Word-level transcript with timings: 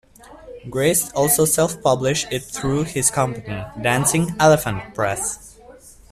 Grist 0.67 1.11
also 1.13 1.45
self-published 1.45 2.29
it 2.33 2.39
through 2.41 2.85
his 2.85 3.11
company, 3.11 3.63
Dancing 3.79 4.33
Elephant 4.39 4.95
Press. 4.95 5.59